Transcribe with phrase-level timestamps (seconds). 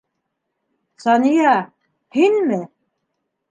[1.03, 1.53] Сания,
[2.19, 2.61] һинме?